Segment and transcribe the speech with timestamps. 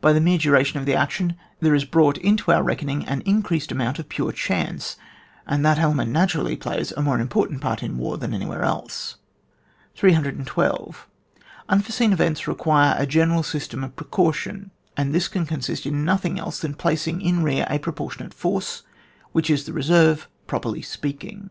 [0.00, 3.70] By the mere duration of the action there is brought into our reckoning an increased
[3.70, 4.96] amount of pure chance,
[5.46, 9.16] and that element naturally plays a more im portant part in war than anywhere else.
[9.94, 11.06] 312.
[11.68, 16.38] Unforeseen events require a ge neral system of precaution, and this can consist in nothing
[16.38, 18.84] else than placing in rear a proportionate force,
[19.32, 21.50] which is the reserve, properly speaking.